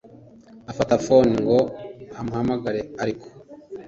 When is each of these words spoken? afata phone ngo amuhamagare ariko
afata 0.71 0.95
phone 1.05 1.31
ngo 1.41 1.57
amuhamagare 2.19 2.81
ariko 3.03 3.27